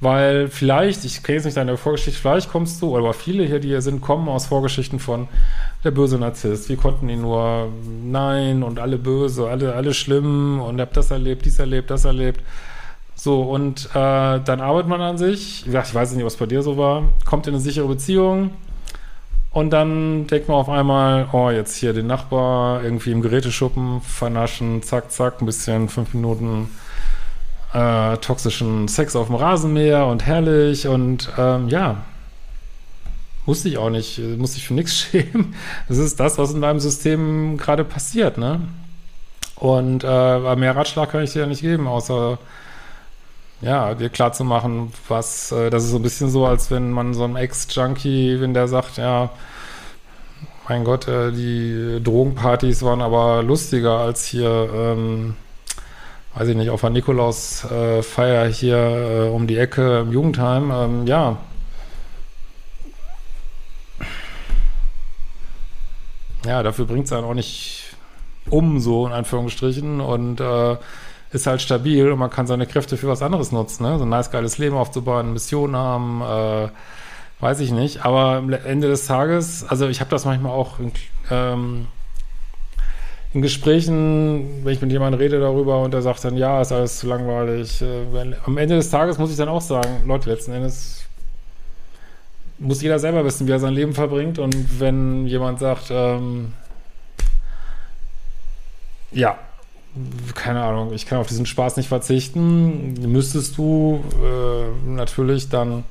weil 0.00 0.48
vielleicht, 0.48 1.04
ich 1.04 1.22
kenne 1.22 1.36
jetzt 1.36 1.44
nicht 1.44 1.56
deine 1.56 1.76
Vorgeschichte, 1.76 2.20
vielleicht 2.20 2.50
kommst 2.50 2.80
du, 2.80 2.96
aber 2.96 3.12
viele 3.12 3.44
hier, 3.44 3.60
die 3.60 3.68
hier 3.68 3.82
sind, 3.82 4.00
kommen 4.00 4.28
aus 4.28 4.46
Vorgeschichten 4.46 4.98
von 4.98 5.28
der 5.84 5.90
böse 5.90 6.18
Narzisst, 6.18 6.68
wie 6.68 6.76
konnten 6.76 7.08
die 7.08 7.16
nur, 7.16 7.68
nein 8.04 8.62
und 8.62 8.78
alle 8.78 8.98
böse, 8.98 9.48
alle, 9.48 9.74
alle 9.74 9.94
schlimm 9.94 10.60
und 10.60 10.80
hab 10.80 10.92
das 10.92 11.10
erlebt, 11.10 11.44
dies 11.44 11.58
erlebt, 11.58 11.90
das 11.90 12.04
erlebt. 12.04 12.42
So, 13.14 13.42
und 13.42 13.86
äh, 13.94 14.40
dann 14.40 14.60
arbeitet 14.60 14.88
man 14.88 15.00
an 15.00 15.18
sich, 15.18 15.66
ich 15.66 15.94
weiß 15.94 16.12
nicht, 16.12 16.24
was 16.24 16.36
bei 16.36 16.46
dir 16.46 16.62
so 16.62 16.76
war, 16.76 17.02
kommt 17.24 17.46
in 17.48 17.54
eine 17.54 17.60
sichere 17.60 17.88
Beziehung, 17.88 18.50
und 19.50 19.70
dann 19.70 20.26
denkt 20.26 20.48
man 20.48 20.58
auf 20.58 20.68
einmal, 20.68 21.26
oh, 21.32 21.50
jetzt 21.50 21.76
hier 21.76 21.92
den 21.92 22.06
Nachbar 22.06 22.84
irgendwie 22.84 23.12
im 23.12 23.22
Geräteschuppen 23.22 24.00
vernaschen, 24.02 24.82
zack, 24.82 25.10
zack, 25.10 25.40
ein 25.40 25.46
bisschen 25.46 25.88
fünf 25.88 26.14
Minuten 26.14 26.68
äh, 27.72 28.16
toxischen 28.18 28.88
Sex 28.88 29.16
auf 29.16 29.26
dem 29.26 29.36
Rasenmäher 29.36 30.06
und 30.06 30.24
herrlich 30.26 30.88
und 30.88 31.30
ähm, 31.38 31.68
ja, 31.68 31.98
Wusste 33.48 33.70
ich 33.70 33.78
auch 33.78 33.88
nicht, 33.88 34.18
muss 34.36 34.56
ich 34.58 34.66
für 34.66 34.74
nichts 34.74 34.94
schämen. 35.10 35.54
Das 35.88 35.96
ist 35.96 36.20
das, 36.20 36.36
was 36.36 36.52
in 36.52 36.60
deinem 36.60 36.80
System 36.80 37.56
gerade 37.56 37.82
passiert, 37.82 38.36
ne? 38.36 38.60
Und 39.56 40.04
äh, 40.04 40.56
mehr 40.56 40.76
Ratschlag 40.76 41.10
kann 41.10 41.24
ich 41.24 41.32
dir 41.32 41.40
ja 41.40 41.46
nicht 41.46 41.62
geben, 41.62 41.88
außer 41.88 42.38
ja, 43.62 43.94
dir 43.94 44.10
klar 44.10 44.34
zu 44.34 44.44
machen, 44.44 44.92
was, 45.08 45.50
äh, 45.50 45.70
das 45.70 45.84
ist 45.84 45.90
so 45.92 45.96
ein 45.96 46.02
bisschen 46.02 46.28
so, 46.28 46.44
als 46.44 46.70
wenn 46.70 46.90
man 46.90 47.14
so 47.14 47.24
einem 47.24 47.36
Ex-Junkie, 47.36 48.38
wenn 48.38 48.52
der 48.52 48.68
sagt, 48.68 48.98
ja, 48.98 49.30
mein 50.68 50.84
Gott, 50.84 51.08
äh, 51.08 51.32
die 51.32 52.02
Drogenpartys 52.04 52.82
waren 52.82 53.00
aber 53.00 53.42
lustiger 53.42 53.98
als 53.98 54.26
hier, 54.26 54.68
ähm, 54.74 55.36
weiß 56.34 56.48
ich 56.48 56.56
nicht, 56.56 56.70
auf 56.70 56.80
der 56.80 56.90
Nikolaus-Feier 56.90 58.46
äh, 58.46 58.52
hier 58.52 58.76
äh, 58.76 59.28
um 59.28 59.46
die 59.46 59.58
Ecke 59.58 60.00
im 60.00 60.12
Jugendheim. 60.12 60.70
Ähm, 60.70 61.06
ja. 61.06 61.36
Ja, 66.46 66.62
dafür 66.62 66.86
bringt 66.86 67.06
es 67.06 67.12
einen 67.12 67.24
auch 67.24 67.34
nicht 67.34 67.96
um, 68.50 68.80
so 68.80 69.06
in 69.06 69.12
Anführungsstrichen. 69.12 70.00
Und 70.00 70.40
äh, 70.40 70.76
ist 71.30 71.46
halt 71.46 71.60
stabil 71.60 72.10
und 72.10 72.18
man 72.18 72.30
kann 72.30 72.46
seine 72.46 72.66
Kräfte 72.66 72.96
für 72.96 73.08
was 73.08 73.22
anderes 73.22 73.52
nutzen, 73.52 73.82
ne? 73.82 73.98
So 73.98 74.04
ein 74.04 74.08
nice, 74.08 74.30
geiles 74.30 74.58
Leben 74.58 74.76
aufzubauen, 74.76 75.32
Mission 75.32 75.76
haben, 75.76 76.22
äh, 76.22 76.68
weiß 77.40 77.60
ich 77.60 77.70
nicht. 77.70 78.04
Aber 78.04 78.36
am 78.36 78.52
Ende 78.52 78.88
des 78.88 79.06
Tages, 79.06 79.64
also 79.68 79.88
ich 79.88 80.00
habe 80.00 80.10
das 80.10 80.24
manchmal 80.24 80.52
auch 80.52 80.78
ähm, 81.30 81.86
in 83.34 83.42
Gesprächen, 83.42 84.64
wenn 84.64 84.72
ich 84.72 84.80
mit 84.80 84.90
jemandem 84.90 85.20
rede 85.20 85.38
darüber 85.38 85.82
und 85.82 85.92
der 85.92 86.02
sagt 86.02 86.24
dann, 86.24 86.36
ja, 86.36 86.60
ist 86.62 86.72
alles 86.72 86.98
zu 86.98 87.06
langweilig. 87.06 87.82
Äh, 87.82 88.34
am 88.44 88.56
Ende 88.56 88.76
des 88.76 88.90
Tages 88.90 89.18
muss 89.18 89.30
ich 89.30 89.36
dann 89.36 89.48
auch 89.48 89.60
sagen, 89.60 90.06
Leute, 90.06 90.30
letzten 90.30 90.52
Endes 90.52 91.04
muss 92.58 92.82
jeder 92.82 92.98
selber 92.98 93.24
wissen, 93.24 93.46
wie 93.46 93.52
er 93.52 93.60
sein 93.60 93.74
Leben 93.74 93.92
verbringt. 93.92 94.38
Und 94.38 94.80
wenn 94.80 95.26
jemand 95.26 95.60
sagt, 95.60 95.90
ähm, 95.90 96.54
ja, 99.12 99.38
keine 100.34 100.62
Ahnung, 100.62 100.92
ich 100.92 101.06
kann 101.06 101.18
auf 101.18 101.26
diesen 101.28 101.46
Spaß 101.46 101.76
nicht 101.76 101.88
verzichten, 101.88 102.94
müsstest 103.10 103.58
du 103.58 104.02
äh, 104.22 104.88
natürlich 104.88 105.48
dann 105.48 105.84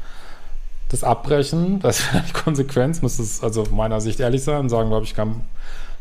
das 0.89 1.03
abbrechen. 1.03 1.79
Das 1.81 2.13
wäre 2.13 2.23
die 2.27 2.33
Konsequenz, 2.33 3.01
müsstest 3.01 3.43
also 3.43 3.61
aus 3.61 3.71
meiner 3.71 4.01
Sicht 4.01 4.19
ehrlich 4.19 4.43
sein 4.43 4.69
sagen, 4.69 4.89
glaube 4.89 5.05
ich, 5.05 5.13
kann 5.13 5.41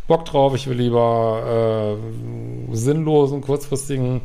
Bock 0.07 0.25
drauf, 0.25 0.55
ich 0.55 0.69
will 0.69 0.77
lieber 0.77 1.97
äh, 2.73 2.77
sinnlosen, 2.77 3.41
kurzfristigen 3.41 4.23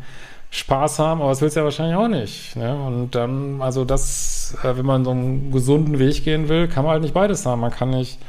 Spaß 0.51 1.00
haben, 1.00 1.21
aber 1.21 1.29
das 1.29 1.41
willst 1.41 1.55
du 1.55 1.61
ja 1.61 1.63
wahrscheinlich 1.63 1.95
auch 1.95 2.09
nicht. 2.09 2.55
Ne? 2.55 2.75
Und 2.75 3.15
dann, 3.15 3.61
also 3.61 3.85
das, 3.85 4.57
äh, 4.63 4.77
wenn 4.77 4.85
man 4.85 5.05
so 5.05 5.11
einen 5.11 5.51
gesunden 5.51 5.97
Weg 5.97 6.23
gehen 6.23 6.50
will, 6.50 6.67
kann 6.67 6.83
man 6.83 6.93
halt 6.93 7.01
nicht 7.01 7.13
beides 7.13 7.45
haben. 7.45 7.61
Man 7.61 7.71
kann 7.71 7.91
nicht 7.91 8.19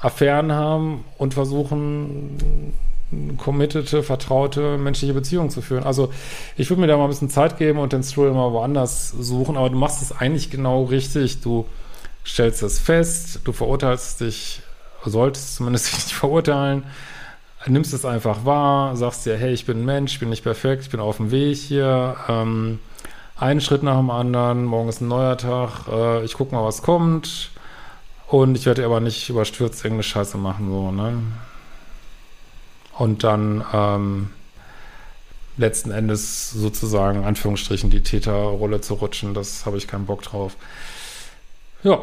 Affären 0.00 0.52
haben 0.52 1.04
und 1.18 1.34
versuchen, 1.34 2.72
committete, 3.36 4.02
vertraute 4.02 4.78
menschliche 4.78 5.14
Beziehung 5.14 5.50
zu 5.50 5.62
führen. 5.62 5.84
Also 5.84 6.12
ich 6.56 6.70
würde 6.70 6.80
mir 6.80 6.86
da 6.86 6.96
mal 6.96 7.04
ein 7.04 7.10
bisschen 7.10 7.30
Zeit 7.30 7.58
geben 7.58 7.78
und 7.78 7.92
den 7.92 8.02
Stroll 8.02 8.32
mal 8.32 8.52
woanders 8.52 9.10
suchen, 9.10 9.56
aber 9.56 9.70
du 9.70 9.76
machst 9.76 10.02
es 10.02 10.12
eigentlich 10.12 10.50
genau 10.50 10.84
richtig. 10.84 11.40
Du 11.40 11.66
stellst 12.24 12.62
es 12.62 12.78
fest, 12.78 13.40
du 13.44 13.52
verurteilst 13.52 14.20
dich, 14.20 14.62
solltest 15.04 15.56
zumindest 15.56 15.92
nicht 15.94 16.12
verurteilen, 16.12 16.84
nimmst 17.66 17.94
es 17.94 18.04
einfach 18.04 18.44
wahr, 18.44 18.96
sagst 18.96 19.26
dir, 19.26 19.36
hey, 19.36 19.52
ich 19.52 19.66
bin 19.66 19.82
ein 19.82 19.84
Mensch, 19.84 20.14
ich 20.14 20.20
bin 20.20 20.30
nicht 20.30 20.42
perfekt, 20.42 20.82
ich 20.82 20.90
bin 20.90 21.00
auf 21.00 21.18
dem 21.18 21.30
Weg 21.30 21.56
hier, 21.56 22.16
ähm, 22.28 22.78
einen 23.36 23.60
Schritt 23.60 23.82
nach 23.82 23.96
dem 23.96 24.10
anderen, 24.10 24.64
morgen 24.64 24.88
ist 24.88 25.00
ein 25.00 25.08
neuer 25.08 25.36
Tag, 25.36 25.86
äh, 25.88 26.24
ich 26.24 26.34
guck 26.34 26.52
mal, 26.52 26.64
was 26.64 26.82
kommt 26.82 27.50
und 28.28 28.56
ich 28.56 28.66
werde 28.66 28.84
aber 28.84 29.00
nicht 29.00 29.28
überstürzt 29.28 29.84
irgendeine 29.84 30.02
Scheiße 30.04 30.38
machen, 30.38 30.70
so, 30.70 30.90
ne? 30.90 31.22
und 32.98 33.24
dann 33.24 33.64
ähm, 33.72 34.30
letzten 35.56 35.90
Endes 35.90 36.50
sozusagen, 36.50 37.24
Anführungsstrichen, 37.24 37.90
die 37.90 38.02
Täterrolle 38.02 38.80
zu 38.80 38.94
rutschen. 38.94 39.34
Das 39.34 39.66
habe 39.66 39.76
ich 39.76 39.86
keinen 39.86 40.06
Bock 40.06 40.22
drauf. 40.22 40.56
Ja. 41.82 42.00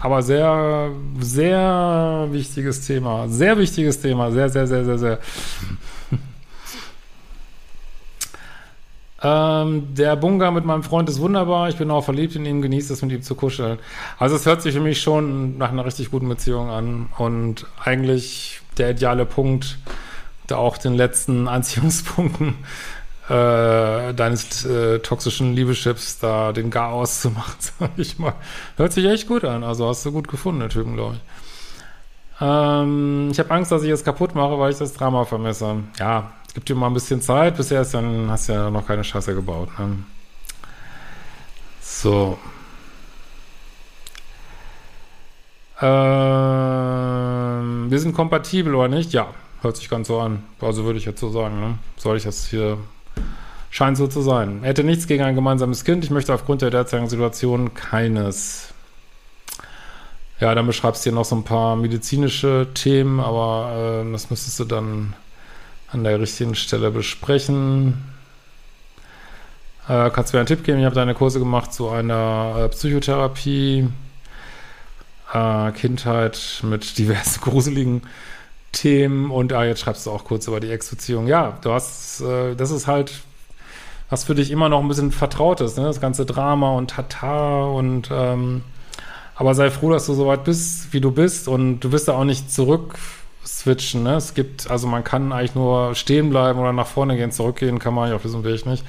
Aber 0.00 0.22
sehr, 0.22 0.90
sehr 1.20 2.28
wichtiges 2.30 2.86
Thema. 2.86 3.28
Sehr 3.28 3.56
wichtiges 3.58 4.00
Thema. 4.00 4.30
Sehr, 4.30 4.48
sehr, 4.48 4.66
sehr, 4.66 4.84
sehr, 4.84 4.98
sehr. 4.98 5.18
ähm, 9.22 9.94
der 9.94 10.16
Bunga 10.16 10.50
mit 10.50 10.64
meinem 10.64 10.82
Freund 10.82 11.08
ist 11.08 11.20
wunderbar. 11.20 11.68
Ich 11.68 11.76
bin 11.76 11.90
auch 11.90 12.04
verliebt 12.04 12.36
in 12.36 12.44
ihn, 12.44 12.60
genieße 12.60 12.92
es 12.92 13.02
mit 13.02 13.12
ihm 13.12 13.22
zu 13.22 13.34
kuscheln. 13.34 13.78
Also 14.18 14.36
es 14.36 14.46
hört 14.46 14.62
sich 14.62 14.74
für 14.74 14.80
mich 14.80 15.00
schon 15.00 15.56
nach 15.58 15.70
einer 15.70 15.84
richtig 15.84 16.10
guten 16.10 16.28
Beziehung 16.28 16.70
an. 16.70 17.08
Und 17.18 17.66
eigentlich 17.82 18.60
der 18.76 18.90
ideale 18.90 19.24
Punkt, 19.24 19.78
da 20.46 20.56
auch 20.56 20.76
den 20.76 20.94
letzten 20.94 21.48
Anziehungspunkten 21.54 22.54
äh, 23.28 24.12
deines 24.12 24.66
äh, 24.66 24.98
toxischen 24.98 25.54
Liebeschips 25.54 26.18
da 26.18 26.52
den 26.52 26.70
Gar 26.70 26.92
auszumachen, 26.92 27.54
sag 27.78 27.90
ich 27.96 28.18
mal. 28.18 28.34
Hört 28.76 28.92
sich 28.92 29.06
echt 29.06 29.26
gut 29.26 29.44
an. 29.44 29.64
Also 29.64 29.88
hast 29.88 30.04
du 30.04 30.12
gut 30.12 30.28
gefunden, 30.28 30.60
der 30.60 30.68
Typen, 30.68 30.94
glaube 30.94 31.14
ich. 31.16 31.20
Ähm, 32.40 33.28
ich 33.30 33.38
habe 33.38 33.50
Angst, 33.50 33.72
dass 33.72 33.82
ich 33.82 33.90
es 33.90 34.04
kaputt 34.04 34.34
mache, 34.34 34.58
weil 34.58 34.72
ich 34.72 34.78
das 34.78 34.92
Drama 34.92 35.24
vermisse. 35.24 35.76
Ja, 35.98 36.32
es 36.46 36.54
gibt 36.54 36.68
dir 36.68 36.74
mal 36.74 36.88
ein 36.88 36.94
bisschen 36.94 37.22
Zeit. 37.22 37.56
Bisher 37.56 37.80
ist 37.82 37.94
dann, 37.94 38.30
hast 38.30 38.48
du 38.48 38.52
ja 38.52 38.70
noch 38.70 38.86
keine 38.86 39.04
Scheiße 39.04 39.34
gebaut. 39.34 39.70
Ne? 39.78 39.98
So. 41.80 42.38
Ähm, 45.80 45.90
wir 47.90 47.98
sind 47.98 48.14
kompatibel 48.14 48.74
oder 48.74 48.88
nicht? 48.88 49.12
Ja, 49.12 49.28
hört 49.62 49.76
sich 49.76 49.88
ganz 49.88 50.08
so 50.08 50.20
an. 50.20 50.42
Also 50.60 50.84
würde 50.84 50.98
ich 50.98 51.04
jetzt 51.06 51.20
so 51.20 51.30
sagen. 51.30 51.58
Ne? 51.60 51.78
Soll 51.96 52.16
ich 52.18 52.24
das 52.24 52.46
hier... 52.46 52.78
Scheint 53.74 53.96
so 53.96 54.06
zu 54.06 54.22
sein. 54.22 54.60
Er 54.62 54.68
hätte 54.68 54.84
nichts 54.84 55.08
gegen 55.08 55.24
ein 55.24 55.34
gemeinsames 55.34 55.82
Kind. 55.84 56.04
Ich 56.04 56.10
möchte 56.10 56.32
aufgrund 56.32 56.62
der 56.62 56.70
derzeitigen 56.70 57.10
Situation 57.10 57.74
keines. 57.74 58.72
Ja, 60.38 60.54
dann 60.54 60.68
beschreibst 60.68 61.04
du 61.04 61.10
hier 61.10 61.16
noch 61.16 61.24
so 61.24 61.34
ein 61.34 61.42
paar 61.42 61.74
medizinische 61.74 62.68
Themen, 62.72 63.18
aber 63.18 64.04
äh, 64.06 64.12
das 64.12 64.30
müsstest 64.30 64.60
du 64.60 64.64
dann 64.64 65.14
an 65.90 66.04
der 66.04 66.20
richtigen 66.20 66.54
Stelle 66.54 66.92
besprechen. 66.92 68.04
Äh, 69.88 70.08
kannst 70.10 70.32
du 70.32 70.36
mir 70.36 70.42
einen 70.42 70.46
Tipp 70.46 70.62
geben? 70.62 70.78
Ich 70.78 70.84
habe 70.84 70.94
deine 70.94 71.14
Kurse 71.14 71.40
gemacht 71.40 71.72
zu 71.72 71.88
einer 71.88 72.54
äh, 72.56 72.68
Psychotherapie 72.68 73.88
äh, 75.32 75.72
Kindheit 75.72 76.60
mit 76.62 76.96
diversen 76.96 77.40
gruseligen 77.42 78.02
Themen 78.70 79.32
und 79.32 79.52
ah, 79.52 79.64
jetzt 79.64 79.80
schreibst 79.80 80.06
du 80.06 80.12
auch 80.12 80.22
kurz 80.22 80.46
über 80.46 80.60
die 80.60 80.70
Ex-Beziehung. 80.70 81.26
Ja, 81.26 81.58
du 81.62 81.72
hast, 81.72 82.20
äh, 82.20 82.54
das 82.54 82.70
ist 82.70 82.86
halt 82.86 83.24
was 84.10 84.24
für 84.24 84.34
dich 84.34 84.50
immer 84.50 84.68
noch 84.68 84.80
ein 84.80 84.88
bisschen 84.88 85.12
Vertrautes, 85.12 85.76
ne? 85.76 85.84
Das 85.84 86.00
ganze 86.00 86.26
Drama 86.26 86.72
und 86.72 86.90
Tata 86.90 87.64
und 87.64 88.10
ähm, 88.12 88.62
aber 89.36 89.54
sei 89.54 89.70
froh, 89.70 89.90
dass 89.90 90.06
du 90.06 90.14
so 90.14 90.26
weit 90.26 90.44
bist, 90.44 90.92
wie 90.92 91.00
du 91.00 91.10
bist 91.10 91.48
und 91.48 91.80
du 91.80 91.90
wirst 91.90 92.08
da 92.08 92.12
auch 92.14 92.24
nicht 92.24 92.52
zurück 92.52 92.96
switchen, 93.44 94.02
ne? 94.02 94.14
Es 94.14 94.34
gibt, 94.34 94.70
also 94.70 94.86
man 94.86 95.04
kann 95.04 95.32
eigentlich 95.32 95.54
nur 95.54 95.94
stehen 95.94 96.30
bleiben 96.30 96.58
oder 96.58 96.72
nach 96.72 96.86
vorne 96.86 97.16
gehen, 97.16 97.32
zurückgehen 97.32 97.78
kann 97.78 97.94
man 97.94 98.10
ja 98.10 98.16
auf 98.16 98.22
diesem 98.22 98.44
Weg 98.44 98.66
nicht. 98.66 98.84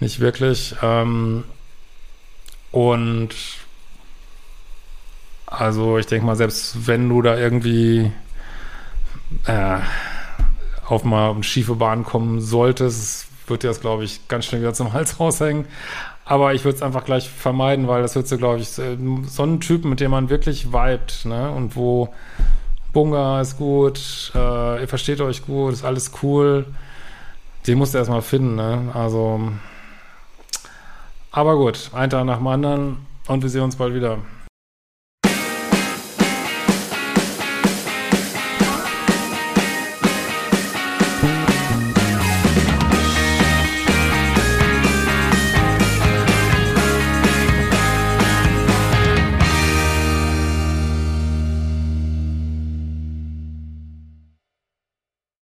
Nicht 0.00 0.20
wirklich. 0.20 0.74
Ähm, 0.82 1.44
und 2.70 3.30
also 5.46 5.98
ich 5.98 6.06
denke 6.06 6.26
mal, 6.26 6.36
selbst 6.36 6.86
wenn 6.86 7.08
du 7.08 7.22
da 7.22 7.36
irgendwie 7.36 8.10
äh, 9.46 9.78
auf 10.86 11.04
mal 11.04 11.30
eine 11.30 11.42
schiefe 11.42 11.76
Bahn 11.76 12.04
kommen 12.04 12.40
solltest, 12.40 13.28
wird 13.46 13.62
dir 13.62 13.68
das, 13.68 13.80
glaube 13.80 14.04
ich, 14.04 14.26
ganz 14.28 14.46
schnell 14.46 14.60
wieder 14.60 14.74
zum 14.74 14.92
Hals 14.92 15.20
raushängen. 15.20 15.66
Aber 16.24 16.54
ich 16.54 16.64
würde 16.64 16.76
es 16.76 16.82
einfach 16.82 17.04
gleich 17.04 17.28
vermeiden, 17.28 17.86
weil 17.86 18.00
das 18.00 18.14
wird 18.14 18.26
so, 18.26 18.38
glaube 18.38 18.58
ich, 18.58 18.78
äh, 18.78 18.96
so 19.26 19.42
ein 19.42 19.60
Typ, 19.60 19.84
mit 19.84 20.00
dem 20.00 20.10
man 20.10 20.30
wirklich 20.30 20.72
vibet, 20.72 21.22
ne? 21.24 21.50
Und 21.50 21.76
wo 21.76 22.14
Bunga 22.92 23.40
ist 23.40 23.58
gut, 23.58 24.32
äh, 24.34 24.80
ihr 24.80 24.88
versteht 24.88 25.20
euch 25.20 25.44
gut, 25.44 25.74
ist 25.74 25.84
alles 25.84 26.12
cool. 26.22 26.64
Den 27.66 27.78
musst 27.78 27.94
du 27.94 27.98
erstmal 27.98 28.22
finden, 28.22 28.54
ne? 28.54 28.90
Also, 28.94 29.40
aber 31.30 31.56
gut, 31.56 31.90
ein 31.92 32.08
Tag 32.08 32.24
nach 32.24 32.38
dem 32.38 32.46
anderen 32.46 33.06
und 33.26 33.42
wir 33.42 33.50
sehen 33.50 33.62
uns 33.62 33.76
bald 33.76 33.94
wieder. 33.94 34.18